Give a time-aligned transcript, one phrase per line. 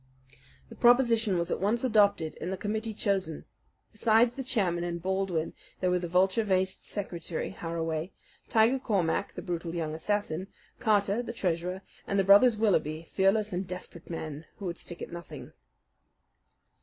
[0.69, 3.45] The proposition was at once adopted, and the committee chosen.
[3.91, 8.11] Besides the chairman and Baldwin there were the vulture faced secretary, Harraway,
[8.49, 10.47] Tiger Cormac, the brutal young assassin,
[10.79, 15.11] Carter, the treasurer, and the brothers Willaby, fearless and desperate men who would stick at
[15.11, 15.51] nothing.